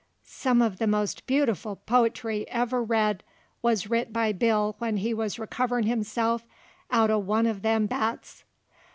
Some 0.25 0.61
uv 0.61 0.77
the 0.79 0.87
most 0.87 1.27
beautiful 1.27 1.75
po'try 1.85 2.39
I 2.41 2.45
ever 2.47 2.81
read 2.81 3.21
wuz 3.61 3.85
writ 3.87 4.11
by 4.11 4.31
Bill 4.31 4.73
when 4.79 4.97
he 4.97 5.13
wuz 5.13 5.37
recoverin' 5.37 5.85
himself 5.85 6.47
out'n 6.89 7.27
one 7.27 7.45
uv 7.45 7.61
them 7.61 7.85
bats. 7.85 8.43